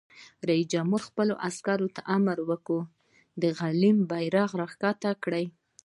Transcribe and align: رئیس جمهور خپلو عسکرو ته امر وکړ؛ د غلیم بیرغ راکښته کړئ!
رئیس 0.49 0.67
جمهور 0.73 1.01
خپلو 1.09 1.33
عسکرو 1.47 1.87
ته 1.95 2.01
امر 2.17 2.37
وکړ؛ 2.49 2.79
د 3.41 3.43
غلیم 3.59 3.97
بیرغ 4.11 4.49
راکښته 4.59 5.09
کړئ! 5.23 5.45